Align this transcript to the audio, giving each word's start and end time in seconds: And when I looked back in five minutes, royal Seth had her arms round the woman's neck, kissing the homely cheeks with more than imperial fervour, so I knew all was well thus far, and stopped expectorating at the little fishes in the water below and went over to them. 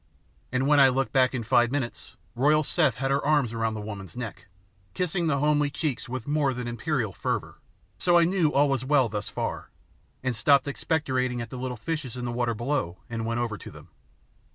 And 0.51 0.65
when 0.65 0.79
I 0.79 0.89
looked 0.89 1.13
back 1.13 1.35
in 1.35 1.43
five 1.43 1.69
minutes, 1.69 2.15
royal 2.33 2.63
Seth 2.63 2.95
had 2.95 3.11
her 3.11 3.23
arms 3.23 3.53
round 3.53 3.75
the 3.75 3.81
woman's 3.81 4.17
neck, 4.17 4.47
kissing 4.95 5.27
the 5.27 5.37
homely 5.37 5.69
cheeks 5.69 6.09
with 6.09 6.25
more 6.27 6.55
than 6.55 6.67
imperial 6.67 7.13
fervour, 7.13 7.59
so 7.99 8.17
I 8.17 8.23
knew 8.23 8.51
all 8.51 8.67
was 8.67 8.83
well 8.83 9.09
thus 9.09 9.29
far, 9.29 9.69
and 10.23 10.35
stopped 10.35 10.67
expectorating 10.67 11.39
at 11.39 11.51
the 11.51 11.57
little 11.59 11.77
fishes 11.77 12.17
in 12.17 12.25
the 12.25 12.31
water 12.31 12.55
below 12.55 12.97
and 13.11 13.27
went 13.27 13.41
over 13.41 13.59
to 13.59 13.69
them. 13.69 13.89